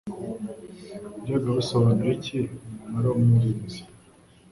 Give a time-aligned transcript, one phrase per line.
[1.21, 3.81] byabaga bisobanura iki Umunara w Umurinzi